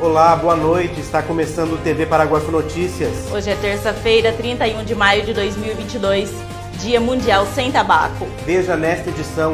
Olá, 0.00 0.34
boa 0.34 0.56
noite. 0.56 0.98
Está 0.98 1.22
começando 1.22 1.74
o 1.74 1.76
TV 1.76 2.06
Paraguaçu 2.06 2.50
Notícias. 2.50 3.30
Hoje 3.30 3.50
é 3.50 3.54
terça-feira, 3.54 4.32
31 4.32 4.82
de 4.82 4.94
maio 4.94 5.26
de 5.26 5.34
2022, 5.34 6.32
Dia 6.78 6.98
Mundial 6.98 7.46
Sem 7.54 7.70
Tabaco. 7.70 8.26
Veja 8.46 8.78
nesta 8.78 9.10
edição: 9.10 9.52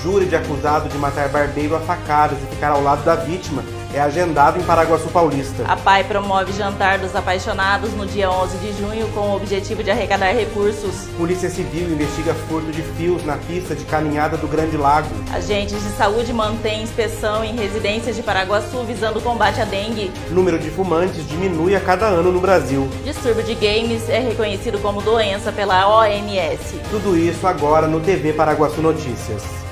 júri 0.00 0.26
de 0.26 0.36
acusado 0.36 0.88
de 0.88 0.96
matar 0.96 1.28
barbeiro 1.28 1.74
a 1.74 1.80
facadas 1.80 2.38
e 2.40 2.46
ficar 2.46 2.68
ao 2.68 2.80
lado 2.80 3.04
da 3.04 3.16
vítima 3.16 3.64
é 3.92 4.00
agendado 4.00 4.58
em 4.58 4.62
Paraguaçu 4.62 5.08
Paulista. 5.08 5.64
A 5.66 5.76
PAI 5.76 6.04
promove 6.04 6.52
jantar 6.52 6.98
dos 6.98 7.14
apaixonados 7.16 7.92
no 7.94 8.06
dia 8.06 8.30
11 8.30 8.58
de 8.58 8.72
junho 8.78 9.08
com 9.08 9.20
o 9.20 9.36
objetivo 9.36 9.82
de 9.82 9.90
arrecadar 9.90 10.32
recursos. 10.32 11.08
Polícia 11.16 11.48
Civil 11.48 11.88
investiga 11.88 12.34
furto 12.34 12.70
de 12.70 12.82
fios 12.82 13.24
na 13.24 13.36
pista 13.36 13.74
de 13.74 13.84
caminhada 13.84 14.36
do 14.36 14.46
Grande 14.46 14.76
Lago. 14.76 15.08
Agentes 15.32 15.82
de 15.82 15.90
saúde 15.90 16.32
mantêm 16.32 16.82
inspeção 16.82 17.44
em 17.44 17.56
residências 17.56 18.16
de 18.16 18.22
Paraguaçu 18.22 18.82
visando 18.84 19.18
o 19.18 19.22
combate 19.22 19.60
à 19.60 19.64
dengue. 19.64 20.10
Número 20.30 20.58
de 20.58 20.70
fumantes 20.70 21.26
diminui 21.26 21.74
a 21.74 21.80
cada 21.80 22.06
ano 22.06 22.30
no 22.30 22.40
Brasil. 22.40 22.88
Distúrbio 23.04 23.42
de 23.42 23.54
games 23.54 24.08
é 24.08 24.18
reconhecido 24.18 24.78
como 24.80 25.00
doença 25.00 25.50
pela 25.50 25.88
OMS. 26.00 26.78
Tudo 26.90 27.16
isso 27.16 27.46
agora 27.46 27.86
no 27.86 28.00
TV 28.00 28.32
Paraguaçu 28.32 28.82
Notícias. 28.82 29.67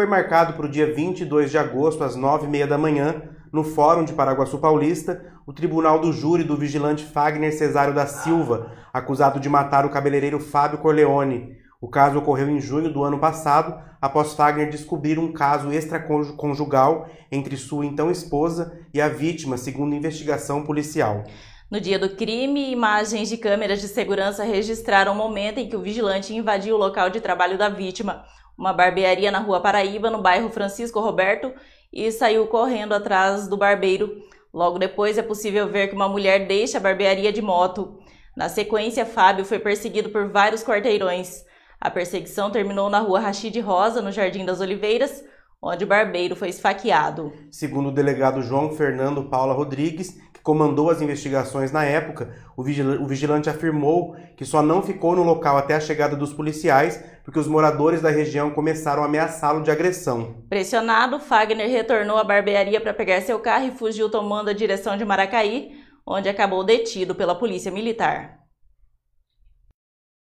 Foi 0.00 0.06
marcado 0.06 0.54
para 0.54 0.64
o 0.64 0.68
dia 0.70 0.94
22 0.94 1.50
de 1.50 1.58
agosto, 1.58 2.02
às 2.02 2.16
9h30 2.16 2.66
da 2.66 2.78
manhã, 2.78 3.22
no 3.52 3.62
Fórum 3.62 4.02
de 4.02 4.14
Paraguaçu 4.14 4.58
Paulista, 4.58 5.22
o 5.46 5.52
tribunal 5.52 5.98
do 5.98 6.10
júri 6.10 6.42
do 6.42 6.56
vigilante 6.56 7.04
Fagner 7.04 7.52
Cesário 7.52 7.94
da 7.94 8.06
Silva, 8.06 8.72
acusado 8.94 9.38
de 9.38 9.46
matar 9.46 9.84
o 9.84 9.90
cabeleireiro 9.90 10.40
Fábio 10.40 10.78
Corleone. 10.78 11.54
O 11.82 11.86
caso 11.86 12.16
ocorreu 12.16 12.48
em 12.48 12.58
junho 12.58 12.90
do 12.90 13.04
ano 13.04 13.18
passado, 13.18 13.78
após 14.00 14.32
Fagner 14.32 14.70
descobrir 14.70 15.18
um 15.18 15.34
caso 15.34 15.70
extraconjugal 15.70 17.06
entre 17.30 17.54
sua 17.58 17.84
então 17.84 18.10
esposa 18.10 18.72
e 18.94 19.02
a 19.02 19.08
vítima, 19.10 19.58
segundo 19.58 19.94
investigação 19.94 20.64
policial. 20.64 21.24
No 21.70 21.78
dia 21.78 21.98
do 21.98 22.16
crime, 22.16 22.72
imagens 22.72 23.28
de 23.28 23.36
câmeras 23.36 23.82
de 23.82 23.86
segurança 23.86 24.44
registraram 24.44 25.12
o 25.12 25.14
momento 25.14 25.58
em 25.58 25.68
que 25.68 25.76
o 25.76 25.82
vigilante 25.82 26.34
invadiu 26.34 26.76
o 26.76 26.78
local 26.78 27.10
de 27.10 27.20
trabalho 27.20 27.58
da 27.58 27.68
vítima 27.68 28.24
uma 28.60 28.74
barbearia 28.74 29.30
na 29.30 29.38
rua 29.38 29.58
Paraíba, 29.58 30.10
no 30.10 30.20
bairro 30.20 30.50
Francisco 30.50 31.00
Roberto, 31.00 31.50
e 31.90 32.12
saiu 32.12 32.46
correndo 32.46 32.92
atrás 32.92 33.48
do 33.48 33.56
barbeiro. 33.56 34.22
Logo 34.52 34.78
depois 34.78 35.16
é 35.16 35.22
possível 35.22 35.66
ver 35.66 35.88
que 35.88 35.94
uma 35.94 36.08
mulher 36.08 36.46
deixa 36.46 36.76
a 36.76 36.80
barbearia 36.80 37.32
de 37.32 37.40
moto. 37.40 37.98
Na 38.36 38.50
sequência, 38.50 39.06
Fábio 39.06 39.46
foi 39.46 39.58
perseguido 39.58 40.10
por 40.10 40.28
vários 40.28 40.62
quarteirões. 40.62 41.42
A 41.80 41.90
perseguição 41.90 42.50
terminou 42.50 42.90
na 42.90 42.98
rua 42.98 43.20
Rachid 43.20 43.58
Rosa, 43.60 44.02
no 44.02 44.12
Jardim 44.12 44.44
das 44.44 44.60
Oliveiras, 44.60 45.24
onde 45.62 45.84
o 45.84 45.86
barbeiro 45.86 46.36
foi 46.36 46.50
esfaqueado. 46.50 47.32
Segundo 47.50 47.88
o 47.88 47.92
delegado 47.92 48.42
João 48.42 48.72
Fernando 48.72 49.24
Paula 49.24 49.54
Rodrigues, 49.54 50.18
que 50.40 50.42
comandou 50.42 50.88
as 50.88 51.02
investigações 51.02 51.70
na 51.70 51.84
época, 51.84 52.34
o 52.56 52.62
vigilante 52.62 53.50
afirmou 53.50 54.16
que 54.36 54.44
só 54.44 54.62
não 54.62 54.82
ficou 54.82 55.14
no 55.14 55.22
local 55.22 55.58
até 55.58 55.74
a 55.74 55.80
chegada 55.80 56.16
dos 56.16 56.32
policiais 56.32 57.04
porque 57.22 57.38
os 57.38 57.46
moradores 57.46 58.00
da 58.00 58.08
região 58.08 58.50
começaram 58.50 59.02
a 59.02 59.06
ameaçá-lo 59.06 59.62
de 59.62 59.70
agressão. 59.70 60.42
Pressionado, 60.48 61.20
Fagner 61.20 61.68
retornou 61.68 62.16
à 62.16 62.24
barbearia 62.24 62.80
para 62.80 62.94
pegar 62.94 63.20
seu 63.20 63.38
carro 63.38 63.66
e 63.66 63.70
fugiu 63.70 64.10
tomando 64.10 64.48
a 64.48 64.54
direção 64.54 64.96
de 64.96 65.04
Maracaí, 65.04 65.72
onde 66.06 66.28
acabou 66.28 66.64
detido 66.64 67.14
pela 67.14 67.34
polícia 67.34 67.70
militar. 67.70 68.40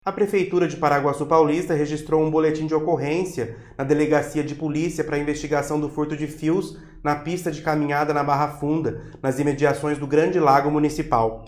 A 0.04 0.12
Prefeitura 0.12 0.68
de 0.68 0.76
Paraguaçu 0.76 1.26
Paulista 1.26 1.74
registrou 1.74 2.22
um 2.22 2.30
boletim 2.30 2.66
de 2.66 2.74
ocorrência 2.74 3.56
na 3.76 3.84
Delegacia 3.84 4.44
de 4.44 4.54
Polícia 4.54 5.02
para 5.02 5.16
a 5.16 5.18
investigação 5.18 5.80
do 5.80 5.88
furto 5.88 6.16
de 6.16 6.26
fios 6.26 6.78
na 7.04 7.14
pista 7.14 7.52
de 7.52 7.60
caminhada 7.60 8.14
na 8.14 8.24
Barra 8.24 8.48
Funda, 8.48 9.12
nas 9.22 9.38
imediações 9.38 9.98
do 9.98 10.06
Grande 10.06 10.40
Lago 10.40 10.70
Municipal. 10.70 11.44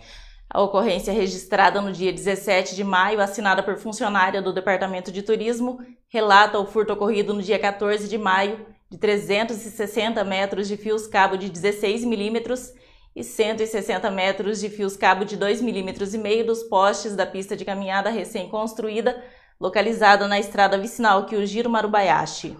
A 0.49 0.61
ocorrência 0.61 1.12
registrada 1.12 1.81
no 1.81 1.91
dia 1.91 2.12
17 2.12 2.77
de 2.77 2.84
maio, 2.84 3.21
assinada 3.21 3.62
por 3.62 3.78
funcionária 3.78 4.43
do 4.43 4.53
Departamento 4.53 5.11
de 5.11 5.22
Turismo, 5.22 5.78
relata 6.09 6.59
o 6.59 6.67
furto 6.67 6.93
ocorrido 6.93 7.33
no 7.33 7.43
dia 7.43 7.59
14 7.59 8.06
de 8.06 8.19
maio 8.19 8.67
de 8.91 8.99
360 8.99 10.22
metros 10.25 10.69
de 10.69 10.77
fios 10.77 11.06
cabo 11.06 11.37
de 11.37 11.49
16 11.49 12.05
milímetros 12.05 12.73
e 13.15 13.25
160 13.25 14.11
metros 14.11 14.61
de 14.61 14.69
fios 14.69 14.97
cabo 14.97 15.25
de 15.25 15.37
2,5 15.38 15.62
milímetros 15.62 16.12
e 16.15 16.19
meio 16.19 16.47
dos 16.47 16.62
postes 16.65 17.17
da 17.17 17.25
pista 17.25 17.56
de 17.56 17.65
caminhada 17.65 18.11
recém-construída, 18.11 19.21
localizada 19.59 20.28
na 20.28 20.38
estrada 20.38 20.78
vicinal 20.78 21.25
Kyujiro 21.25 21.71
Marubayashi. 21.71 22.56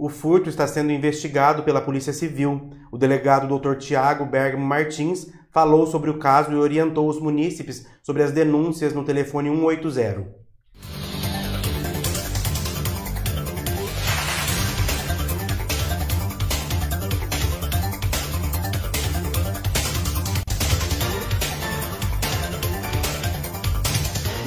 O 0.00 0.08
furto 0.08 0.48
está 0.48 0.64
sendo 0.64 0.92
investigado 0.92 1.64
pela 1.64 1.80
Polícia 1.80 2.12
Civil. 2.12 2.70
O 2.92 2.96
delegado 2.96 3.48
Dr. 3.58 3.74
Tiago 3.74 4.24
Bergamo 4.24 4.64
Martins 4.64 5.26
falou 5.50 5.88
sobre 5.88 6.08
o 6.08 6.20
caso 6.20 6.52
e 6.52 6.54
orientou 6.54 7.08
os 7.08 7.20
munícipes 7.20 7.84
sobre 8.00 8.22
as 8.22 8.30
denúncias 8.30 8.94
no 8.94 9.02
telefone 9.02 9.50
180. 9.50 10.24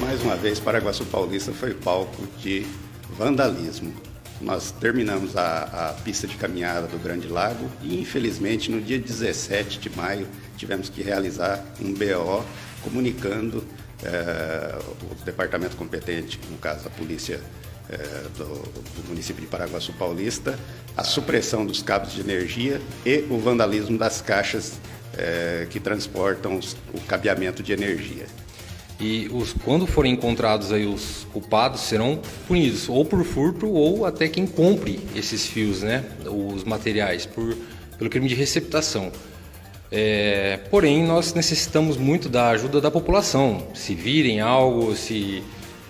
Mais 0.00 0.22
uma 0.22 0.34
vez, 0.36 0.58
Paraguaçu 0.58 1.04
Paulista 1.04 1.52
foi 1.52 1.74
palco 1.74 2.26
de 2.38 2.66
vandalismo. 3.18 4.11
Nós 4.42 4.72
terminamos 4.72 5.36
a, 5.36 5.90
a, 5.90 5.92
pista 6.02 6.26
de 6.26 6.36
caminhada 6.36 6.88
do 6.88 6.98
Grande 6.98 7.28
Lago 7.28 7.70
e, 7.80 8.00
infelizmente, 8.00 8.72
no 8.72 8.80
dia 8.80 8.98
17 8.98 9.78
de 9.78 9.88
maio, 9.96 10.26
tivemos 10.56 10.88
que 10.88 11.00
realizar 11.00 11.64
um 11.80 11.94
BO 11.94 12.44
comunicando 12.82 13.64
eh, 14.02 14.78
o 15.00 15.24
departamento 15.24 15.76
competente, 15.76 16.40
no 16.50 16.58
caso 16.58 16.88
a 16.88 16.90
polícia 16.90 17.40
eh, 17.88 17.96
do, 18.36 18.44
do, 18.44 19.08
município 19.08 19.40
de 19.40 19.46
Paraguaçu 19.46 19.92
Paulista, 19.92 20.58
a 20.96 21.04
supressão 21.04 21.64
dos 21.64 21.80
cabos 21.80 22.12
de 22.12 22.20
energia 22.20 22.80
e 23.06 23.24
o 23.30 23.38
vandalismo 23.38 23.96
das 23.96 24.20
caixas 24.20 24.72
eh, 25.16 25.68
que 25.70 25.78
transportam 25.78 26.56
os, 26.56 26.76
o 26.92 27.00
cabeamento 27.06 27.62
de 27.62 27.72
energia. 27.72 28.26
E 29.02 29.28
os, 29.32 29.52
quando 29.64 29.84
forem 29.84 30.12
encontrados 30.12 30.70
aí 30.70 30.86
os 30.86 31.26
culpados 31.32 31.80
serão 31.80 32.20
punidos 32.46 32.88
ou 32.88 33.04
por 33.04 33.24
furto 33.24 33.68
ou 33.68 34.06
até 34.06 34.28
quem 34.28 34.46
compre 34.46 35.00
esses 35.16 35.44
fios, 35.44 35.82
né, 35.82 36.04
os 36.24 36.62
materiais, 36.62 37.26
por, 37.26 37.56
pelo 37.98 38.08
crime 38.08 38.28
de 38.28 38.36
receptação. 38.36 39.10
É, 39.90 40.60
porém, 40.70 41.02
nós 41.02 41.34
necessitamos 41.34 41.96
muito 41.96 42.28
da 42.28 42.50
ajuda 42.50 42.80
da 42.80 42.92
população. 42.92 43.66
Se 43.74 43.92
virem 43.92 44.40
algo, 44.40 44.94
se 44.94 45.42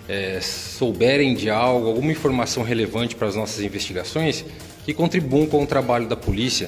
é, 0.09 0.39
souberem 0.41 1.35
de 1.35 1.51
algo, 1.51 1.89
alguma 1.89 2.11
informação 2.11 2.63
relevante 2.63 3.15
para 3.15 3.27
as 3.27 3.35
nossas 3.35 3.63
investigações, 3.63 4.43
que 4.85 4.93
contribuam 4.93 5.45
com 5.45 5.61
o 5.61 5.67
trabalho 5.67 6.07
da 6.07 6.15
polícia 6.15 6.67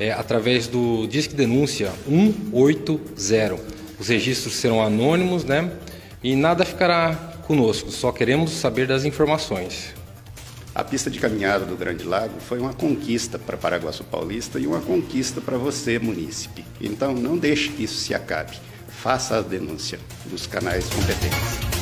é, 0.00 0.10
através 0.10 0.66
do 0.66 1.06
Disque 1.06 1.34
Denúncia 1.34 1.92
180. 2.08 3.60
Os 4.00 4.08
registros 4.08 4.54
serão 4.54 4.82
anônimos, 4.82 5.44
né? 5.44 5.70
E 6.22 6.36
nada 6.36 6.64
ficará 6.64 7.14
conosco, 7.46 7.90
só 7.90 8.12
queremos 8.12 8.52
saber 8.52 8.86
das 8.86 9.04
informações. 9.04 9.92
A 10.74 10.84
pista 10.84 11.10
de 11.10 11.18
caminhada 11.18 11.66
do 11.66 11.76
Grande 11.76 12.04
Lago 12.04 12.40
foi 12.40 12.58
uma 12.60 12.72
conquista 12.72 13.38
para 13.38 13.56
Paraguaçu 13.56 14.04
Paulista 14.04 14.58
e 14.58 14.66
uma 14.66 14.80
conquista 14.80 15.40
para 15.40 15.58
você, 15.58 15.98
munícipe. 15.98 16.64
Então 16.80 17.12
não 17.12 17.36
deixe 17.36 17.68
que 17.70 17.84
isso 17.84 17.96
se 17.96 18.14
acabe. 18.14 18.56
Faça 18.88 19.38
a 19.38 19.42
denúncia 19.42 19.98
dos 20.24 20.46
canais 20.46 20.88
competentes. 20.88 21.81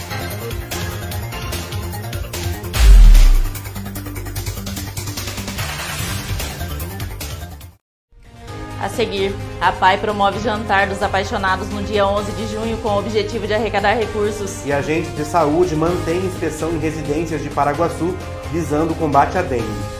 A 8.81 8.89
seguir, 8.89 9.35
a 9.61 9.71
PAI 9.73 9.99
promove 9.99 10.39
jantar 10.41 10.87
dos 10.87 11.03
apaixonados 11.03 11.69
no 11.69 11.83
dia 11.83 12.07
11 12.07 12.33
de 12.33 12.47
junho 12.47 12.79
com 12.79 12.89
o 12.89 12.99
objetivo 12.99 13.47
de 13.47 13.53
arrecadar 13.53 13.93
recursos. 13.93 14.65
E 14.65 14.73
agentes 14.73 15.15
de 15.15 15.23
saúde 15.23 15.77
mantêm 15.77 16.25
inspeção 16.25 16.71
em 16.71 16.79
residências 16.79 17.43
de 17.43 17.51
Paraguaçu 17.51 18.17
visando 18.51 18.95
o 18.95 18.97
combate 18.97 19.37
à 19.37 19.43
dengue. 19.43 20.00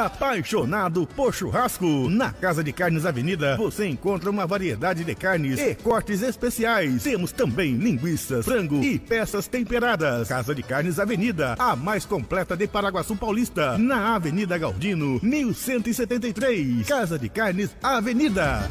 Apaixonado 0.00 1.06
por 1.14 1.34
churrasco? 1.34 2.08
Na 2.08 2.32
Casa 2.32 2.64
de 2.64 2.72
Carnes 2.72 3.04
Avenida 3.04 3.58
você 3.58 3.86
encontra 3.86 4.30
uma 4.30 4.46
variedade 4.46 5.04
de 5.04 5.14
carnes 5.14 5.60
e 5.60 5.74
cortes 5.74 6.22
especiais. 6.22 7.02
Temos 7.02 7.32
também 7.32 7.74
linguiças, 7.74 8.46
frango 8.46 8.82
e 8.82 8.98
peças 8.98 9.46
temperadas. 9.46 10.26
Casa 10.26 10.54
de 10.54 10.62
Carnes 10.62 10.98
Avenida, 10.98 11.54
a 11.58 11.76
mais 11.76 12.06
completa 12.06 12.56
de 12.56 12.66
Paraguaçu 12.66 13.14
Paulista, 13.14 13.76
na 13.76 14.14
Avenida 14.14 14.56
Galdino, 14.56 15.20
1173. 15.22 16.88
Casa 16.88 17.18
de 17.18 17.28
Carnes 17.28 17.76
Avenida. 17.82 18.70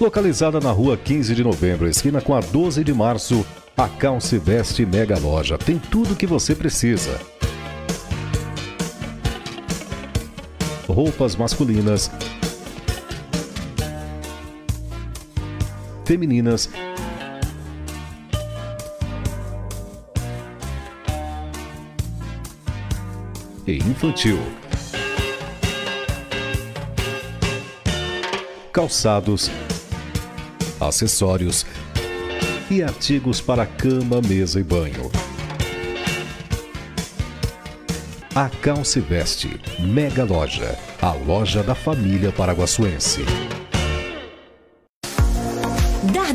Localizada 0.00 0.60
na 0.60 0.72
rua 0.72 0.96
15 0.96 1.34
de 1.34 1.44
novembro, 1.44 1.86
esquina 1.86 2.22
com 2.22 2.34
a 2.34 2.40
12 2.40 2.82
de 2.82 2.94
março, 2.94 3.44
a 3.76 3.86
Calce 3.86 4.38
Veste 4.38 4.86
Mega 4.86 5.18
Loja 5.18 5.58
tem 5.58 5.78
tudo 5.78 6.14
o 6.14 6.16
que 6.16 6.26
você 6.26 6.54
precisa 6.54 7.20
roupas 10.92 11.34
masculinas, 11.34 12.10
femininas, 16.04 16.68
e 23.66 23.76
infantil. 23.76 24.38
Calçados, 28.72 29.50
acessórios 30.80 31.64
e 32.70 32.82
artigos 32.82 33.40
para 33.40 33.64
cama, 33.64 34.20
mesa 34.20 34.60
e 34.60 34.62
banho. 34.62 35.21
A 38.34 38.48
Calce 38.48 38.98
Veste, 38.98 39.60
Mega 39.78 40.24
Loja, 40.24 40.78
a 41.02 41.12
loja 41.12 41.62
da 41.62 41.74
família 41.74 42.32
paraguaçuense. 42.32 43.26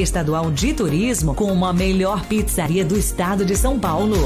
Estadual 0.00 0.50
de 0.50 0.72
Turismo 0.72 1.34
como 1.34 1.66
a 1.66 1.72
melhor 1.72 2.24
pizzaria 2.26 2.84
do 2.84 2.96
estado 2.96 3.44
de 3.44 3.56
São 3.56 3.78
Paulo. 3.78 4.16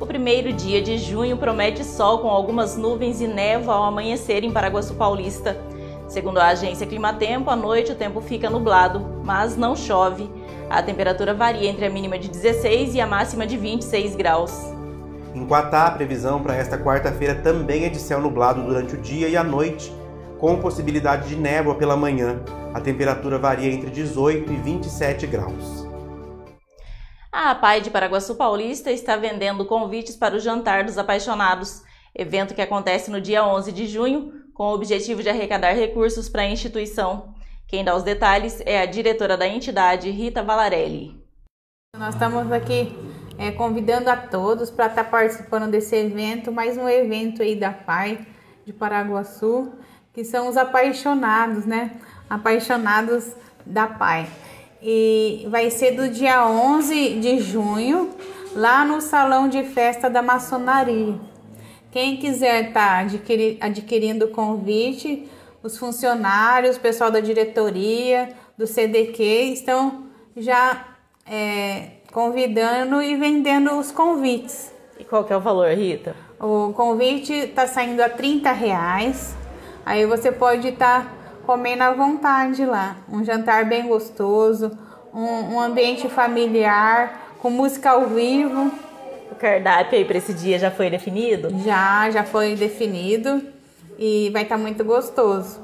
O 0.00 0.06
primeiro 0.06 0.52
dia 0.52 0.82
de 0.82 0.98
junho 0.98 1.36
promete 1.36 1.84
sol 1.84 2.18
com 2.18 2.28
algumas 2.28 2.76
nuvens 2.76 3.20
e 3.20 3.26
névoa 3.26 3.74
ao 3.74 3.84
amanhecer 3.84 4.44
em 4.44 4.50
Paraguaçu 4.50 4.94
Paulista. 4.94 5.56
Segundo 6.06 6.38
a 6.38 6.48
agência 6.48 6.86
Climatempo, 6.86 7.50
à 7.50 7.56
noite 7.56 7.92
o 7.92 7.94
tempo 7.94 8.20
fica 8.20 8.50
nublado, 8.50 9.22
mas 9.24 9.56
não 9.56 9.74
chove. 9.74 10.28
A 10.70 10.82
temperatura 10.82 11.34
varia 11.34 11.68
entre 11.68 11.84
a 11.84 11.90
mínima 11.90 12.18
de 12.18 12.28
16 12.28 12.94
e 12.94 13.00
a 13.00 13.06
máxima 13.06 13.46
de 13.46 13.56
26 13.56 14.16
graus. 14.16 14.52
Em 15.34 15.46
Quatá, 15.46 15.86
a 15.86 15.90
previsão 15.90 16.42
para 16.42 16.54
esta 16.54 16.78
quarta-feira 16.78 17.34
também 17.34 17.84
é 17.84 17.88
de 17.88 17.98
céu 17.98 18.20
nublado 18.20 18.62
durante 18.62 18.94
o 18.94 19.00
dia 19.00 19.28
e 19.28 19.36
a 19.36 19.44
noite, 19.44 19.92
com 20.38 20.60
possibilidade 20.60 21.28
de 21.28 21.36
névoa 21.36 21.74
pela 21.74 21.96
manhã. 21.96 22.40
A 22.72 22.80
temperatura 22.80 23.38
varia 23.38 23.72
entre 23.72 23.90
18 23.90 24.52
e 24.52 24.56
27 24.56 25.26
graus. 25.26 25.86
A 27.30 27.54
PAI 27.54 27.80
de 27.80 27.90
Paraguaçu 27.90 28.36
Paulista 28.36 28.92
está 28.92 29.16
vendendo 29.16 29.66
convites 29.66 30.14
para 30.14 30.36
o 30.36 30.40
Jantar 30.40 30.84
dos 30.84 30.96
Apaixonados, 30.96 31.82
evento 32.14 32.54
que 32.54 32.62
acontece 32.62 33.10
no 33.10 33.20
dia 33.20 33.44
11 33.44 33.72
de 33.72 33.86
junho, 33.86 34.32
com 34.54 34.68
o 34.68 34.74
objetivo 34.74 35.20
de 35.20 35.28
arrecadar 35.28 35.72
recursos 35.72 36.28
para 36.28 36.42
a 36.42 36.48
instituição. 36.48 37.33
Quem 37.66 37.82
dá 37.82 37.96
os 37.96 38.02
detalhes 38.02 38.62
é 38.66 38.80
a 38.80 38.86
diretora 38.86 39.36
da 39.36 39.46
entidade, 39.48 40.10
Rita 40.10 40.42
Valarelli. 40.42 41.18
Nós 41.98 42.14
estamos 42.14 42.50
aqui 42.52 42.92
é, 43.38 43.50
convidando 43.50 44.10
a 44.10 44.16
todos 44.16 44.70
para 44.70 44.86
estar 44.86 45.04
tá 45.04 45.10
participando 45.10 45.70
desse 45.70 45.96
evento, 45.96 46.52
mais 46.52 46.76
um 46.76 46.88
evento 46.88 47.42
aí 47.42 47.56
da 47.56 47.70
PAI 47.70 48.26
de 48.66 48.72
Paraguaçu, 48.72 49.72
que 50.12 50.24
são 50.24 50.48
os 50.48 50.56
apaixonados, 50.56 51.64
né? 51.64 51.92
Apaixonados 52.28 53.32
da 53.64 53.86
PAI. 53.86 54.28
E 54.82 55.46
vai 55.50 55.70
ser 55.70 55.92
do 55.92 56.08
dia 56.08 56.46
11 56.46 57.18
de 57.18 57.40
junho, 57.40 58.10
lá 58.54 58.84
no 58.84 59.00
Salão 59.00 59.48
de 59.48 59.64
Festa 59.64 60.10
da 60.10 60.22
Maçonaria. 60.22 61.18
Quem 61.90 62.18
quiser 62.18 62.68
estar 62.68 63.08
tá 63.08 63.66
adquirindo 63.66 64.26
o 64.26 64.30
convite, 64.30 65.28
os 65.64 65.78
funcionários, 65.78 66.76
o 66.76 66.80
pessoal 66.80 67.10
da 67.10 67.20
diretoria, 67.20 68.28
do 68.56 68.66
CDQ, 68.66 69.24
estão 69.54 70.04
já 70.36 70.84
é, 71.26 71.86
convidando 72.12 73.02
e 73.02 73.16
vendendo 73.16 73.72
os 73.78 73.90
convites. 73.90 74.70
E 75.00 75.04
qual 75.04 75.24
que 75.24 75.32
é 75.32 75.36
o 75.36 75.40
valor, 75.40 75.70
Rita? 75.70 76.14
O 76.38 76.74
convite 76.74 77.32
está 77.32 77.66
saindo 77.66 78.02
a 78.02 78.10
30 78.10 78.52
reais. 78.52 79.34
Aí 79.86 80.04
você 80.04 80.30
pode 80.30 80.68
estar 80.68 81.04
tá 81.04 81.10
comendo 81.46 81.82
à 81.82 81.92
vontade 81.92 82.66
lá. 82.66 82.98
Um 83.10 83.24
jantar 83.24 83.64
bem 83.64 83.88
gostoso, 83.88 84.70
um, 85.14 85.54
um 85.54 85.60
ambiente 85.60 86.10
familiar, 86.10 87.36
com 87.38 87.48
música 87.48 87.92
ao 87.92 88.06
vivo. 88.06 88.70
O 89.32 89.34
cardápio 89.34 89.98
aí 89.98 90.04
para 90.04 90.18
esse 90.18 90.34
dia 90.34 90.58
já 90.58 90.70
foi 90.70 90.90
definido? 90.90 91.48
Já, 91.64 92.10
já 92.10 92.22
foi 92.22 92.54
definido 92.54 93.53
e 93.98 94.30
vai 94.32 94.42
estar 94.42 94.56
tá 94.56 94.62
muito 94.62 94.84
gostoso. 94.84 95.60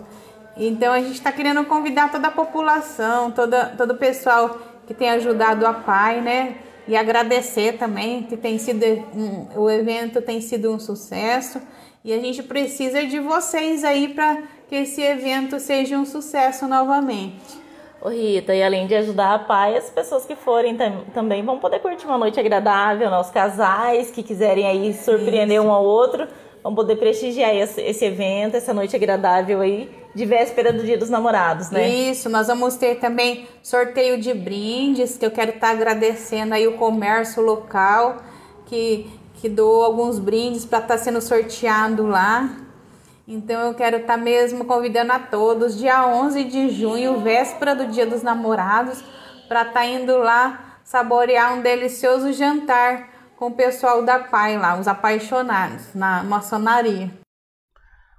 Então 0.56 0.92
a 0.92 1.00
gente 1.00 1.14
está 1.14 1.32
querendo 1.32 1.64
convidar 1.64 2.10
toda 2.10 2.28
a 2.28 2.30
população, 2.30 3.30
toda, 3.30 3.66
todo 3.76 3.92
o 3.92 3.96
pessoal 3.96 4.58
que 4.86 4.94
tem 4.94 5.10
ajudado 5.10 5.66
a 5.66 5.72
PAI, 5.72 6.20
né? 6.20 6.56
E 6.88 6.96
agradecer 6.96 7.78
também 7.78 8.24
que 8.24 8.36
tem 8.36 8.58
sido 8.58 8.84
um, 9.14 9.46
o 9.54 9.70
evento 9.70 10.20
tem 10.20 10.40
sido 10.40 10.72
um 10.72 10.78
sucesso 10.78 11.60
e 12.04 12.12
a 12.12 12.18
gente 12.18 12.42
precisa 12.42 13.06
de 13.06 13.20
vocês 13.20 13.84
aí 13.84 14.08
para 14.08 14.38
que 14.68 14.74
esse 14.74 15.00
evento 15.00 15.60
seja 15.60 15.96
um 15.96 16.04
sucesso 16.04 16.66
novamente. 16.66 17.60
Ô 18.02 18.08
Rita, 18.08 18.54
e 18.54 18.62
além 18.62 18.86
de 18.86 18.94
ajudar 18.94 19.34
a 19.34 19.38
PAI, 19.38 19.76
as 19.76 19.90
pessoas 19.90 20.24
que 20.24 20.34
forem 20.34 20.74
tam 20.76 21.04
também 21.12 21.44
vão 21.44 21.58
poder 21.58 21.80
curtir 21.80 22.06
uma 22.06 22.16
noite 22.16 22.40
agradável, 22.40 23.10
né? 23.10 23.18
os 23.18 23.30
casais 23.30 24.10
que 24.10 24.22
quiserem 24.22 24.66
aí 24.66 24.94
surpreender 24.94 25.58
Isso. 25.58 25.66
um 25.66 25.70
ao 25.70 25.84
outro 25.84 26.26
vão 26.62 26.74
poder 26.74 26.96
prestigiar 26.96 27.54
esse, 27.54 27.80
esse 27.80 28.04
evento, 28.04 28.56
essa 28.56 28.72
noite 28.74 28.94
agradável 28.94 29.60
aí 29.60 29.90
de 30.14 30.26
véspera 30.26 30.72
do 30.72 30.82
Dia 30.82 30.98
dos 30.98 31.08
Namorados, 31.08 31.70
né? 31.70 31.88
Isso, 31.88 32.28
nós 32.28 32.48
vamos 32.48 32.76
ter 32.76 32.96
também 32.96 33.46
sorteio 33.62 34.20
de 34.20 34.34
brindes, 34.34 35.16
que 35.16 35.24
eu 35.24 35.30
quero 35.30 35.52
estar 35.52 35.70
agradecendo 35.70 36.54
aí 36.54 36.66
o 36.66 36.76
comércio 36.76 37.42
local 37.42 38.16
que, 38.66 39.08
que 39.34 39.48
doou 39.48 39.84
alguns 39.84 40.18
brindes 40.18 40.64
para 40.64 40.80
estar 40.80 40.98
sendo 40.98 41.20
sorteado 41.20 42.06
lá. 42.06 42.50
Então 43.26 43.68
eu 43.68 43.74
quero 43.74 43.98
estar 43.98 44.16
mesmo 44.16 44.64
convidando 44.64 45.12
a 45.12 45.18
todos, 45.18 45.78
dia 45.78 46.04
11 46.06 46.44
de 46.44 46.70
junho, 46.70 47.20
véspera 47.20 47.74
do 47.74 47.86
Dia 47.86 48.04
dos 48.04 48.22
Namorados, 48.22 49.02
para 49.48 49.62
estar 49.62 49.86
indo 49.86 50.18
lá 50.18 50.78
saborear 50.82 51.54
um 51.54 51.62
delicioso 51.62 52.32
jantar 52.32 53.09
com 53.40 53.46
o 53.46 53.54
pessoal 53.54 54.04
da 54.04 54.18
PAI 54.18 54.58
lá, 54.58 54.78
os 54.78 54.86
apaixonados, 54.86 55.94
na 55.94 56.22
maçonaria. 56.22 57.10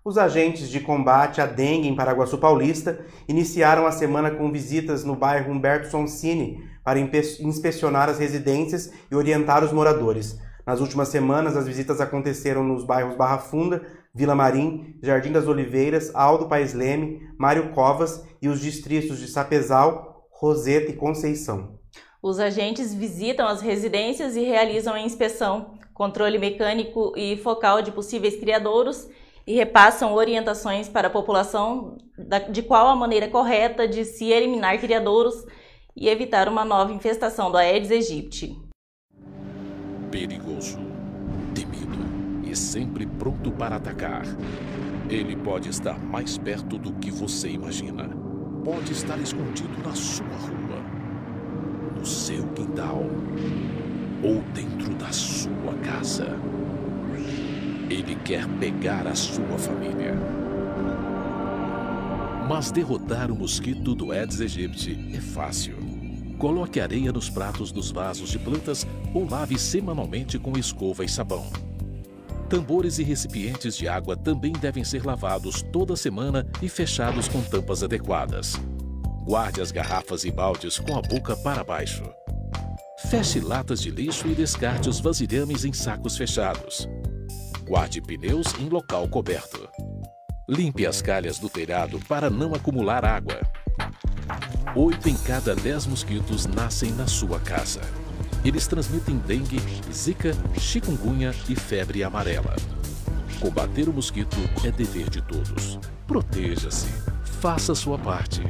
Os 0.03 0.17
agentes 0.17 0.67
de 0.67 0.79
combate 0.79 1.39
à 1.39 1.45
dengue 1.45 1.87
em 1.87 1.95
Paraguaçu 1.95 2.39
Paulista 2.39 3.05
iniciaram 3.27 3.85
a 3.85 3.91
semana 3.91 4.31
com 4.31 4.51
visitas 4.51 5.03
no 5.03 5.15
bairro 5.15 5.53
Humberto 5.53 5.89
Sonsini 5.89 6.67
para 6.83 6.99
inspecionar 6.99 8.09
as 8.09 8.17
residências 8.17 8.91
e 9.11 9.15
orientar 9.15 9.63
os 9.63 9.71
moradores. 9.71 10.39
Nas 10.65 10.79
últimas 10.79 11.09
semanas, 11.09 11.55
as 11.55 11.67
visitas 11.67 12.01
aconteceram 12.01 12.63
nos 12.63 12.83
bairros 12.83 13.15
Barra 13.15 13.37
Funda, 13.37 13.85
Vila 14.15 14.33
Marim, 14.33 14.97
Jardim 15.03 15.31
das 15.31 15.47
Oliveiras, 15.47 16.09
Aldo 16.15 16.47
Paes 16.47 16.73
Leme, 16.73 17.21
Mário 17.37 17.69
Covas 17.73 18.25
e 18.41 18.47
os 18.47 18.59
distritos 18.59 19.19
de 19.19 19.27
Sapezal, 19.27 20.27
Roseta 20.31 20.89
e 20.89 20.95
Conceição. 20.95 21.79
Os 22.23 22.39
agentes 22.39 22.93
visitam 22.93 23.47
as 23.47 23.61
residências 23.61 24.35
e 24.35 24.41
realizam 24.41 24.93
a 24.93 25.01
inspeção, 25.01 25.73
controle 25.91 26.37
mecânico 26.37 27.13
e 27.17 27.35
focal 27.37 27.81
de 27.81 27.91
possíveis 27.91 28.35
criadouros 28.35 29.09
e 29.47 29.55
repassam 29.55 30.13
orientações 30.13 30.87
para 30.87 31.07
a 31.07 31.11
população 31.11 31.97
de 32.51 32.61
qual 32.61 32.87
a 32.87 32.95
maneira 32.95 33.27
correta 33.27 33.87
de 33.87 34.05
se 34.05 34.25
eliminar 34.25 34.79
criadouros 34.79 35.33
e 35.95 36.07
evitar 36.07 36.47
uma 36.47 36.63
nova 36.63 36.93
infestação 36.93 37.51
do 37.51 37.57
Aedes 37.57 37.89
aegypti. 37.89 38.55
Perigoso, 40.11 40.77
temido 41.55 42.47
e 42.47 42.55
sempre 42.55 43.07
pronto 43.07 43.51
para 43.51 43.77
atacar. 43.77 44.25
Ele 45.09 45.35
pode 45.35 45.69
estar 45.69 45.97
mais 45.97 46.37
perto 46.37 46.77
do 46.77 46.93
que 46.93 47.09
você 47.09 47.49
imagina. 47.49 48.09
Pode 48.63 48.91
estar 48.91 49.19
escondido 49.19 49.75
na 49.83 49.95
sua 49.95 50.27
rua, 50.27 50.80
no 52.01 52.07
seu 52.07 52.43
quintal 52.55 53.05
ou 54.23 54.41
dentro 54.55 54.91
da 54.95 55.11
sua 55.11 55.73
casa. 55.83 56.35
Ele 57.91 58.15
quer 58.25 58.47
pegar 58.59 59.05
a 59.05 59.13
sua 59.13 59.55
família. 59.59 60.15
Mas 62.49 62.71
derrotar 62.71 63.29
o 63.29 63.35
mosquito 63.35 63.93
do 63.93 64.11
Aedes 64.11 64.41
aegypti 64.41 65.11
é 65.13 65.21
fácil. 65.21 65.77
Coloque 66.39 66.79
areia 66.79 67.11
nos 67.11 67.29
pratos 67.29 67.71
dos 67.71 67.91
vasos 67.91 68.31
de 68.31 68.39
plantas 68.39 68.87
ou 69.13 69.29
lave 69.29 69.59
semanalmente 69.59 70.39
com 70.39 70.57
escova 70.57 71.05
e 71.05 71.09
sabão. 71.09 71.45
Tambores 72.49 72.97
e 72.97 73.03
recipientes 73.03 73.77
de 73.77 73.87
água 73.87 74.17
também 74.17 74.53
devem 74.53 74.83
ser 74.83 75.05
lavados 75.05 75.61
toda 75.61 75.95
semana 75.95 76.47
e 76.63 76.67
fechados 76.67 77.27
com 77.27 77.43
tampas 77.43 77.83
adequadas. 77.83 78.59
Guarde 79.23 79.61
as 79.61 79.71
garrafas 79.71 80.25
e 80.25 80.31
baldes 80.31 80.79
com 80.79 80.97
a 80.97 81.01
boca 81.01 81.35
para 81.37 81.63
baixo. 81.63 82.03
Feche 83.09 83.39
latas 83.39 83.81
de 83.81 83.89
lixo 83.89 84.27
e 84.27 84.35
descarte 84.35 84.89
os 84.89 84.99
vasilhames 84.99 85.63
em 85.63 85.71
sacos 85.71 86.17
fechados. 86.17 86.87
Guarde 87.67 88.01
pneus 88.01 88.53
em 88.59 88.67
local 88.67 89.07
coberto. 89.07 89.69
Limpe 90.49 90.85
as 90.85 91.01
calhas 91.01 91.39
do 91.39 91.49
telhado 91.49 91.99
para 92.07 92.29
não 92.29 92.53
acumular 92.53 93.05
água. 93.05 93.39
Oito 94.75 95.07
em 95.07 95.15
cada 95.15 95.55
dez 95.55 95.85
mosquitos 95.85 96.45
nascem 96.45 96.91
na 96.91 97.07
sua 97.07 97.39
casa. 97.39 97.81
Eles 98.43 98.65
transmitem 98.67 99.17
dengue, 99.19 99.61
zika, 99.93 100.31
chikungunya 100.59 101.33
e 101.47 101.55
febre 101.55 102.03
amarela. 102.03 102.55
Combater 103.39 103.87
o 103.87 103.93
mosquito 103.93 104.37
é 104.65 104.71
dever 104.71 105.09
de 105.09 105.21
todos. 105.21 105.79
Proteja-se. 106.07 106.87
Faça 107.39 107.73
sua 107.73 107.97
parte. 107.97 108.41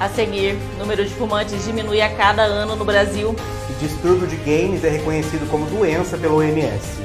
A 0.00 0.08
seguir, 0.08 0.56
número 0.76 1.04
de 1.04 1.14
fumantes 1.14 1.64
diminui 1.64 2.02
a 2.02 2.14
cada 2.14 2.42
ano 2.42 2.74
no 2.74 2.84
Brasil. 2.84 3.34
E 3.70 3.72
distúrbio 3.74 4.26
de 4.26 4.36
games 4.36 4.82
é 4.82 4.88
reconhecido 4.88 5.48
como 5.48 5.66
doença 5.66 6.18
pelo 6.18 6.38
OMS. 6.38 7.04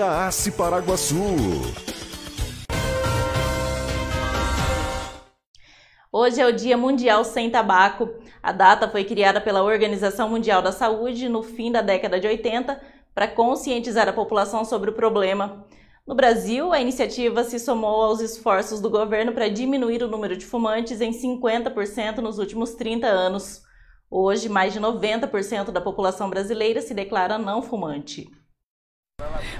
da 0.00 0.28
Ace 0.28 0.50
Paraguaçu. 0.52 1.14
Hoje 6.10 6.40
é 6.40 6.46
o 6.46 6.56
Dia 6.56 6.74
Mundial 6.74 7.22
Sem 7.22 7.50
Tabaco. 7.50 8.08
A 8.42 8.50
data 8.50 8.88
foi 8.88 9.04
criada 9.04 9.42
pela 9.42 9.62
Organização 9.62 10.30
Mundial 10.30 10.62
da 10.62 10.72
Saúde 10.72 11.28
no 11.28 11.42
fim 11.42 11.70
da 11.70 11.82
década 11.82 12.18
de 12.18 12.26
80 12.26 12.80
para 13.14 13.28
conscientizar 13.28 14.08
a 14.08 14.12
população 14.14 14.64
sobre 14.64 14.88
o 14.88 14.94
problema. 14.94 15.66
No 16.06 16.14
Brasil, 16.14 16.72
a 16.72 16.80
iniciativa 16.80 17.44
se 17.44 17.58
somou 17.58 18.02
aos 18.02 18.20
esforços 18.20 18.80
do 18.80 18.88
governo 18.88 19.32
para 19.32 19.50
diminuir 19.50 20.02
o 20.02 20.08
número 20.08 20.34
de 20.34 20.46
fumantes 20.46 21.02
em 21.02 21.10
50% 21.10 22.20
nos 22.20 22.38
últimos 22.38 22.72
30 22.72 23.06
anos. 23.06 23.60
Hoje, 24.10 24.48
mais 24.48 24.72
de 24.72 24.80
90% 24.80 25.70
da 25.70 25.80
população 25.82 26.30
brasileira 26.30 26.80
se 26.80 26.94
declara 26.94 27.36
não 27.36 27.60
fumante. 27.60 28.39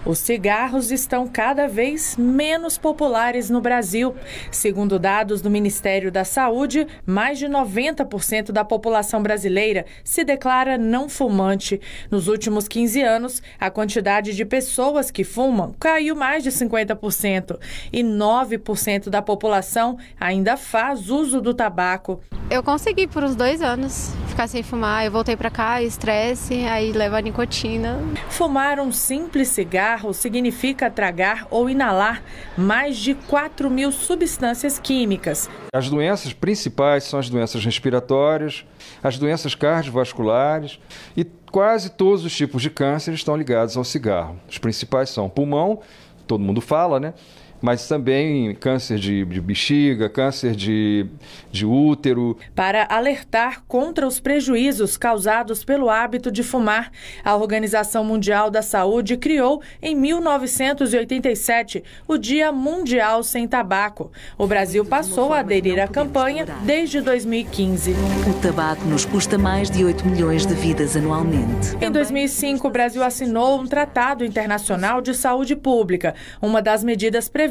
Os 0.05 0.19
cigarros 0.19 0.91
estão 0.91 1.29
cada 1.29 1.69
vez 1.69 2.17
menos 2.17 2.79
populares 2.79 3.51
no 3.51 3.61
Brasil. 3.61 4.15
Segundo 4.51 4.99
dados 4.99 5.43
do 5.43 5.51
Ministério 5.51 6.11
da 6.11 6.25
Saúde, 6.25 6.87
mais 7.05 7.39
de 7.39 7.47
90% 7.47 8.51
da 8.51 8.65
população 8.65 9.23
brasileira 9.23 9.85
se 10.03 10.25
declara 10.25 10.79
não 10.79 11.09
fumante. 11.09 11.81
Nos 12.11 12.29
últimos 12.29 12.67
15 12.67 13.03
anos, 13.03 13.43
a 13.59 13.71
quantidade 13.71 14.35
de 14.35 14.45
pessoas 14.45 15.11
que 15.11 15.25
fumam 15.25 15.75
caiu 15.79 16.17
mais 16.17 16.43
de 16.43 16.51
50% 16.51 17.59
e 17.93 18.03
9% 18.03 19.09
da 19.09 19.21
população 19.21 19.99
ainda 20.19 20.57
faz 20.57 21.11
uso 21.11 21.41
do 21.41 21.53
tabaco. 21.53 22.21
Eu 22.51 22.63
consegui 22.63 23.07
por 23.07 23.23
uns 23.23 23.37
dois 23.37 23.63
anos 23.63 24.13
ficar 24.41 24.49
sem 24.49 24.63
fumar. 24.63 25.05
Eu 25.05 25.13
voltei 25.13 25.37
para 25.37 25.51
cá, 25.51 25.83
estresse, 25.83 26.65
aí 26.65 26.93
leva 26.93 27.19
a 27.19 27.21
nicotina. 27.21 27.99
Fumar 28.29 28.81
um 28.81 28.91
simples 28.91 29.49
cigarro 29.51 30.15
significa 30.15 30.91
tragar 30.91 31.47
ou 31.51 31.69
inalar 31.69 32.23
mais 32.57 32.97
de 32.97 33.15
4 33.15 33.69
mil 33.69 33.93
substâncias 33.93 34.79
químicas. 34.79 35.51
As 35.75 35.91
doenças 35.91 36.33
principais 36.33 37.05
são 37.05 37.19
as 37.19 37.29
doenças 37.29 37.65
respiratórias, 37.65 38.65
as 39.03 39.19
doenças 39.19 39.55
cardiovasculares 39.55 40.81
e 41.17 41.25
quase 41.51 41.91
todos 41.91 42.25
os 42.25 42.35
tipos 42.35 42.63
de 42.63 42.71
câncer 42.71 43.13
estão 43.13 43.37
ligados 43.37 43.77
ao 43.77 43.85
cigarro. 43.85 44.41
Os 44.49 44.59
principais 44.59 45.11
são 45.11 45.29
pulmão, 45.29 45.81
todo 46.27 46.43
mundo 46.43 46.61
fala, 46.61 46.99
né? 46.99 47.13
Mas 47.61 47.87
também 47.87 48.55
câncer 48.55 48.99
de, 48.99 49.25
de 49.25 49.41
bexiga, 49.41 50.09
câncer 50.09 50.55
de, 50.55 51.07
de 51.51 51.67
útero. 51.67 52.37
Para 52.55 52.87
alertar 52.91 53.63
contra 53.69 54.07
os 54.07 54.19
prejuízos 54.19 54.97
causados 54.97 55.65
pelo 55.65 55.91
hábito 55.91 56.31
de 56.31 56.43
fumar, 56.43 56.91
a 57.25 57.37
Organização 57.37 58.05
Mundial 58.05 58.51
da 58.51 58.63
Saúde 58.63 59.17
criou, 59.17 59.61
em 59.83 59.95
1987, 59.95 61.85
o 62.09 62.17
Dia 62.17 62.51
Mundial 62.51 63.23
Sem 63.23 63.47
Tabaco. 63.47 64.11
O 64.39 64.47
Brasil 64.47 64.85
passou 64.85 65.33
a 65.33 65.41
aderir 65.41 65.83
à 65.83 65.89
campanha 65.89 66.47
desde 66.65 67.01
2015. 67.01 67.93
O 68.29 68.41
tabaco 68.41 68.85
nos 68.85 69.05
custa 69.05 69.37
mais 69.37 69.71
de 69.71 69.85
8 69.85 70.07
milhões 70.07 70.47
de 70.47 70.55
vidas 70.55 70.97
anualmente. 70.97 71.77
Em 71.81 71.91
2005, 71.91 72.67
o 72.67 72.71
Brasil 72.71 73.03
assinou 73.03 73.61
um 73.61 73.67
Tratado 73.67 74.25
Internacional 74.25 75.01
de 75.01 75.15
Saúde 75.15 75.55
Pública, 75.57 76.15
uma 76.41 76.63
das 76.63 76.83
medidas 76.83 77.29
previstas 77.29 77.50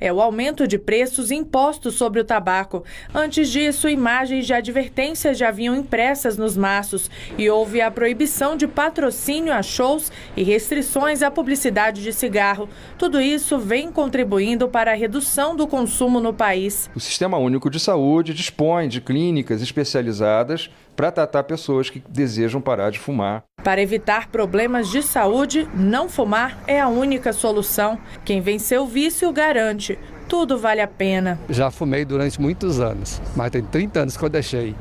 é 0.00 0.12
o 0.12 0.20
aumento 0.20 0.68
de 0.68 0.78
preços 0.78 1.30
impostos 1.30 1.94
sobre 1.94 2.20
o 2.20 2.24
tabaco. 2.24 2.84
Antes 3.14 3.50
disso, 3.50 3.88
imagens 3.88 4.46
de 4.46 4.52
advertências 4.52 5.38
já 5.38 5.50
vinham 5.50 5.74
impressas 5.74 6.36
nos 6.36 6.56
maços 6.56 7.10
e 7.38 7.48
houve 7.48 7.80
a 7.80 7.90
proibição 7.90 8.56
de 8.56 8.66
patrocínio 8.66 9.52
a 9.52 9.62
shows 9.62 10.12
e 10.36 10.42
restrições 10.42 11.22
à 11.22 11.30
publicidade 11.30 12.02
de 12.02 12.12
cigarro. 12.12 12.68
Tudo 12.98 13.20
isso 13.20 13.58
vem 13.58 13.90
contribuindo 13.90 14.68
para 14.68 14.92
a 14.92 14.94
redução 14.94 15.56
do 15.56 15.66
consumo 15.66 16.20
no 16.20 16.32
país. 16.32 16.90
O 16.94 17.00
Sistema 17.00 17.38
Único 17.38 17.70
de 17.70 17.80
Saúde 17.80 18.34
dispõe 18.34 18.88
de 18.88 19.00
clínicas 19.00 19.62
especializadas 19.62 20.70
para 20.94 21.10
tratar 21.10 21.44
pessoas 21.44 21.88
que 21.88 22.02
desejam 22.08 22.60
parar 22.60 22.90
de 22.90 22.98
fumar. 22.98 23.44
Para 23.64 23.80
evitar 23.80 24.26
problemas 24.26 24.88
de 24.88 25.02
saúde, 25.02 25.68
não 25.72 26.08
fumar 26.08 26.58
é 26.66 26.80
a 26.80 26.88
única 26.88 27.32
solução. 27.32 27.96
Quem 28.24 28.40
venceu 28.40 28.82
o 28.82 28.88
vício 28.88 29.32
garante. 29.32 29.96
Tudo 30.28 30.58
vale 30.58 30.80
a 30.80 30.88
pena. 30.88 31.38
Já 31.48 31.70
fumei 31.70 32.04
durante 32.04 32.40
muitos 32.40 32.80
anos, 32.80 33.22
mas 33.36 33.52
tem 33.52 33.62
30 33.62 34.00
anos 34.00 34.16
que 34.16 34.24
eu 34.24 34.28
deixei. 34.28 34.74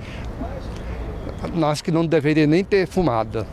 Acho 1.63 1.83
que 1.83 1.91
não 1.91 2.05
deveria 2.05 2.47
nem 2.47 2.63
ter 2.63 2.87
fumado. 2.87 3.45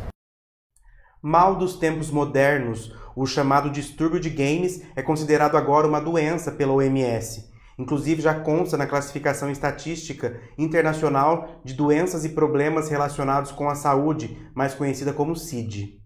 Mal 1.21 1.57
dos 1.57 1.77
tempos 1.77 2.11
modernos, 2.11 2.95
o 3.15 3.27
chamado 3.27 3.69
distúrbio 3.71 4.21
de 4.21 4.31
games 4.31 4.83
é 4.97 5.03
considerado 5.03 5.57
agora 5.57 5.87
uma 5.87 6.01
doença 6.01 6.53
pela 6.53 6.73
OMS. 6.73 7.51
Inclusive, 7.79 8.21
já 8.21 8.35
consta 8.35 8.77
na 8.77 8.87
classificação 8.87 9.51
estatística 9.51 10.41
internacional 10.59 11.61
de 11.65 11.75
doenças 11.75 12.25
e 12.25 12.31
problemas 12.31 12.89
relacionados 12.89 13.53
com 13.53 13.69
a 13.69 13.77
saúde, 13.77 14.37
mais 14.55 14.75
conhecida 14.75 15.13
como 15.13 15.37
CID. 15.37 16.01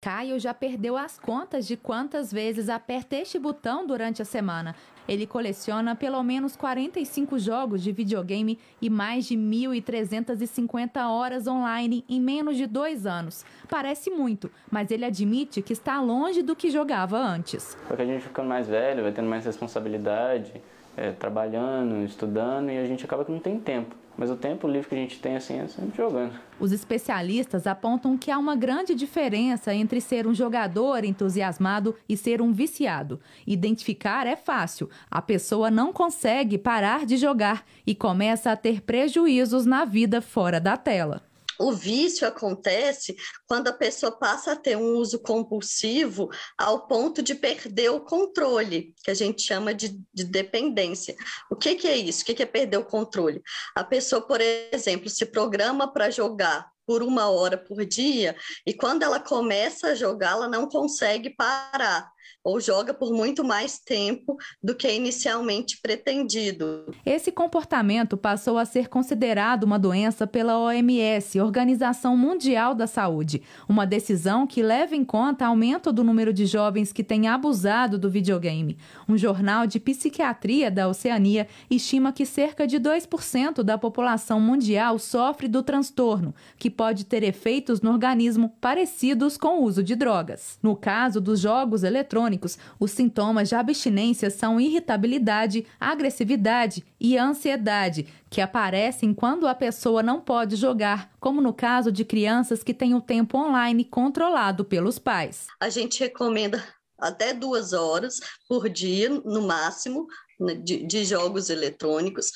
Caio 0.00 0.38
já 0.38 0.54
perdeu 0.54 0.96
as 0.96 1.18
contas 1.18 1.66
de 1.66 1.76
quantas 1.76 2.32
vezes 2.32 2.70
aperta 2.70 3.16
este 3.16 3.38
botão 3.38 3.86
durante 3.86 4.22
a 4.22 4.24
semana. 4.24 4.74
Ele 5.06 5.26
coleciona 5.26 5.94
pelo 5.94 6.22
menos 6.22 6.56
45 6.56 7.38
jogos 7.38 7.82
de 7.82 7.92
videogame 7.92 8.58
e 8.80 8.88
mais 8.88 9.26
de 9.26 9.36
1.350 9.36 11.06
horas 11.06 11.46
online 11.46 12.02
em 12.08 12.18
menos 12.18 12.56
de 12.56 12.66
dois 12.66 13.04
anos. 13.04 13.44
Parece 13.68 14.08
muito, 14.08 14.50
mas 14.70 14.90
ele 14.90 15.04
admite 15.04 15.60
que 15.60 15.74
está 15.74 16.00
longe 16.00 16.40
do 16.40 16.56
que 16.56 16.70
jogava 16.70 17.18
antes. 17.18 17.76
Porque 17.86 18.00
a 18.00 18.06
gente 18.06 18.22
ficando 18.22 18.48
mais 18.48 18.66
velho, 18.66 19.02
vai 19.02 19.12
tendo 19.12 19.28
mais 19.28 19.44
responsabilidade, 19.44 20.62
é, 20.96 21.10
trabalhando, 21.12 22.02
estudando, 22.06 22.70
e 22.70 22.78
a 22.78 22.86
gente 22.86 23.04
acaba 23.04 23.22
que 23.22 23.32
não 23.32 23.40
tem 23.40 23.60
tempo. 23.60 23.94
Mas 24.20 24.30
o 24.30 24.36
tempo 24.36 24.68
livre 24.68 24.86
que 24.90 24.94
a 24.94 24.98
gente 24.98 25.18
tem 25.18 25.34
assim 25.34 25.58
é 25.58 25.66
sempre 25.66 25.96
jogando. 25.96 26.34
Os 26.60 26.72
especialistas 26.72 27.66
apontam 27.66 28.18
que 28.18 28.30
há 28.30 28.36
uma 28.36 28.54
grande 28.54 28.94
diferença 28.94 29.74
entre 29.74 29.98
ser 29.98 30.26
um 30.26 30.34
jogador 30.34 31.06
entusiasmado 31.06 31.96
e 32.06 32.18
ser 32.18 32.42
um 32.42 32.52
viciado. 32.52 33.18
Identificar 33.46 34.26
é 34.26 34.36
fácil. 34.36 34.90
A 35.10 35.22
pessoa 35.22 35.70
não 35.70 35.90
consegue 35.90 36.58
parar 36.58 37.06
de 37.06 37.16
jogar 37.16 37.64
e 37.86 37.94
começa 37.94 38.52
a 38.52 38.56
ter 38.56 38.82
prejuízos 38.82 39.64
na 39.64 39.86
vida 39.86 40.20
fora 40.20 40.60
da 40.60 40.76
tela. 40.76 41.22
O 41.60 41.72
vício 41.72 42.26
acontece 42.26 43.14
quando 43.46 43.68
a 43.68 43.72
pessoa 43.74 44.10
passa 44.10 44.52
a 44.52 44.56
ter 44.56 44.78
um 44.78 44.94
uso 44.94 45.18
compulsivo 45.18 46.30
ao 46.56 46.86
ponto 46.86 47.20
de 47.20 47.34
perder 47.34 47.90
o 47.90 48.00
controle, 48.00 48.94
que 49.04 49.10
a 49.10 49.14
gente 49.14 49.42
chama 49.42 49.74
de, 49.74 50.00
de 50.14 50.24
dependência. 50.24 51.14
O 51.50 51.54
que, 51.54 51.74
que 51.74 51.86
é 51.86 51.98
isso? 51.98 52.22
O 52.22 52.24
que, 52.24 52.32
que 52.32 52.42
é 52.42 52.46
perder 52.46 52.78
o 52.78 52.84
controle? 52.86 53.42
A 53.76 53.84
pessoa, 53.84 54.22
por 54.22 54.40
exemplo, 54.40 55.10
se 55.10 55.26
programa 55.26 55.92
para 55.92 56.08
jogar 56.08 56.66
por 56.86 57.02
uma 57.02 57.28
hora 57.28 57.58
por 57.58 57.84
dia 57.84 58.34
e 58.66 58.72
quando 58.72 59.02
ela 59.02 59.20
começa 59.20 59.88
a 59.88 59.94
jogar, 59.94 60.30
ela 60.30 60.48
não 60.48 60.66
consegue 60.66 61.28
parar 61.28 62.10
ou 62.42 62.60
joga 62.60 62.94
por 62.94 63.12
muito 63.12 63.44
mais 63.44 63.78
tempo 63.78 64.36
do 64.62 64.74
que 64.74 64.90
inicialmente 64.90 65.78
pretendido. 65.82 66.94
Esse 67.04 67.30
comportamento 67.30 68.16
passou 68.16 68.56
a 68.56 68.64
ser 68.64 68.88
considerado 68.88 69.64
uma 69.64 69.78
doença 69.78 70.26
pela 70.26 70.58
OMS, 70.58 71.40
Organização 71.40 72.16
Mundial 72.16 72.74
da 72.74 72.86
Saúde, 72.86 73.42
uma 73.68 73.86
decisão 73.86 74.46
que 74.46 74.62
leva 74.62 74.96
em 74.96 75.04
conta 75.04 75.46
aumento 75.46 75.92
do 75.92 76.02
número 76.02 76.32
de 76.32 76.46
jovens 76.46 76.92
que 76.92 77.04
têm 77.04 77.28
abusado 77.28 77.98
do 77.98 78.10
videogame. 78.10 78.78
Um 79.08 79.16
jornal 79.16 79.66
de 79.66 79.78
psiquiatria 79.78 80.70
da 80.70 80.88
Oceania 80.88 81.46
estima 81.70 82.12
que 82.12 82.24
cerca 82.24 82.66
de 82.66 82.78
2% 82.78 83.62
da 83.62 83.76
população 83.76 84.40
mundial 84.40 84.98
sofre 84.98 85.48
do 85.48 85.62
transtorno, 85.62 86.34
que 86.56 86.70
pode 86.70 87.04
ter 87.04 87.22
efeitos 87.22 87.80
no 87.80 87.90
organismo 87.90 88.54
parecidos 88.60 89.36
com 89.36 89.60
o 89.60 89.64
uso 89.64 89.82
de 89.82 89.94
drogas. 89.94 90.58
No 90.62 90.74
caso 90.76 91.20
dos 91.20 91.40
jogos 91.40 91.82
eletrônicos, 91.82 92.19
crônicos, 92.20 92.58
os 92.78 92.90
sintomas 92.90 93.48
de 93.48 93.54
abstinência 93.54 94.28
são 94.30 94.60
irritabilidade, 94.60 95.66
agressividade 95.80 96.84
e 97.00 97.16
ansiedade, 97.16 98.06
que 98.28 98.42
aparecem 98.42 99.14
quando 99.14 99.48
a 99.48 99.54
pessoa 99.54 100.02
não 100.02 100.20
pode 100.20 100.56
jogar, 100.56 101.10
como 101.18 101.40
no 101.40 101.54
caso 101.54 101.90
de 101.90 102.04
crianças 102.04 102.62
que 102.62 102.74
têm 102.74 102.94
o 102.94 103.00
tempo 103.00 103.38
online 103.38 103.84
controlado 103.84 104.64
pelos 104.64 104.98
pais. 104.98 105.46
A 105.58 105.70
gente 105.70 106.00
recomenda 106.00 106.62
até 106.98 107.32
duas 107.32 107.72
horas 107.72 108.20
por 108.46 108.68
dia, 108.68 109.08
no 109.08 109.40
máximo, 109.40 110.06
né, 110.38 110.54
de, 110.54 110.86
de, 110.86 111.04
jogos 111.04 111.48
eletrônicos. 111.48 112.28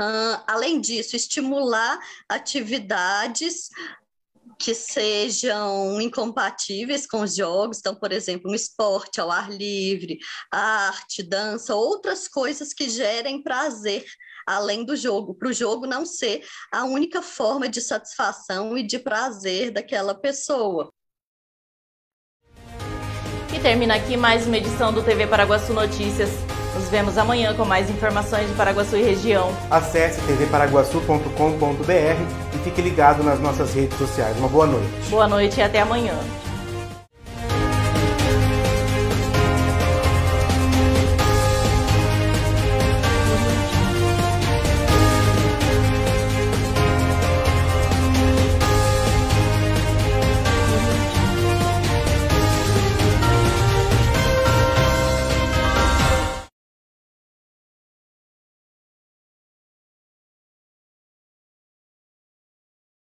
Uh, 0.00 0.42
além 0.46 0.80
disso, 0.80 1.16
estimular 1.16 1.98
atividades 2.28 3.70
que 4.58 4.74
sejam 4.74 6.00
incompatíveis 6.00 7.06
com 7.06 7.22
os 7.22 7.34
jogos, 7.34 7.78
então, 7.78 7.94
por 7.94 8.12
exemplo, 8.12 8.50
um 8.50 8.54
esporte 8.54 9.20
ao 9.20 9.30
ar 9.30 9.50
livre, 9.50 10.18
arte, 10.50 11.22
dança, 11.22 11.74
outras 11.74 12.28
coisas 12.28 12.72
que 12.72 12.88
gerem 12.88 13.42
prazer 13.42 14.04
além 14.46 14.84
do 14.84 14.96
jogo, 14.96 15.34
para 15.34 15.48
o 15.48 15.52
jogo 15.52 15.86
não 15.86 16.04
ser 16.04 16.44
a 16.72 16.84
única 16.84 17.22
forma 17.22 17.68
de 17.68 17.80
satisfação 17.80 18.76
e 18.76 18.82
de 18.82 18.98
prazer 18.98 19.70
daquela 19.70 20.14
pessoa. 20.14 20.92
E 23.54 23.60
termina 23.60 23.94
aqui 23.94 24.16
mais 24.16 24.46
uma 24.46 24.56
edição 24.56 24.92
do 24.92 25.04
TV 25.04 25.26
Paraguaçu 25.26 25.72
Notícias. 25.72 26.30
Nos 26.74 26.88
vemos 26.88 27.18
amanhã 27.18 27.54
com 27.54 27.64
mais 27.64 27.90
informações 27.90 28.48
de 28.48 28.54
Paraguaçu 28.54 28.96
e 28.96 29.02
região. 29.02 29.52
Acesse 29.70 30.20
tvparaguaçu.com.br 30.22 32.54
e 32.54 32.58
fique 32.64 32.80
ligado 32.80 33.22
nas 33.22 33.38
nossas 33.40 33.74
redes 33.74 33.98
sociais. 33.98 34.36
Uma 34.38 34.48
boa 34.48 34.66
noite. 34.66 34.88
Boa 35.10 35.28
noite 35.28 35.60
e 35.60 35.62
até 35.62 35.80
amanhã. 35.80 36.14